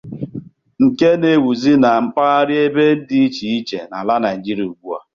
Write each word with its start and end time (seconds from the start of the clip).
nke 0.83 1.09
na-ewùzị 1.19 1.71
na 1.83 1.89
mpaghara 2.05 2.55
ebe 2.65 2.85
dị 3.07 3.17
iche 3.25 3.45
iche 3.57 3.79
n'ala 3.89 4.15
Nigeria 4.25 4.65
ugbu 4.69 4.87
a. 4.97 4.99